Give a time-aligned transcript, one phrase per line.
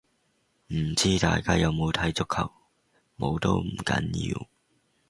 [0.69, 2.51] 唔知大家有冇睇足球，
[3.19, 4.47] 冇都唔緊要